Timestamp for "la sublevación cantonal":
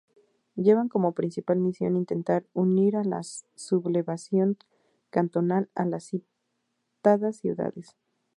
3.03-5.69